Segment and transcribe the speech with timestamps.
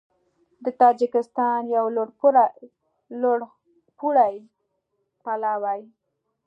[0.63, 1.85] د تاجېکستان یو
[3.15, 4.35] لوړپوړی
[5.23, 5.81] پلاوی